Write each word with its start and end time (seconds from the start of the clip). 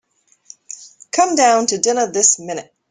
Come 1.11 1.35
down 1.35 1.67
to 1.67 1.77
dinner 1.77 2.11
this 2.11 2.39
minute. 2.39 2.73